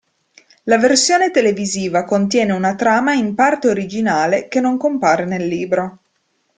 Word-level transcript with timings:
La 0.63 0.79
versione 0.79 1.29
televisiva 1.29 2.05
contiene 2.05 2.53
una 2.53 2.73
trama 2.73 3.13
in 3.13 3.35
parte 3.35 3.67
originale 3.67 4.47
che 4.47 4.59
non 4.59 4.75
compare 4.75 5.25
nel 5.25 5.45
libro. 5.45 5.99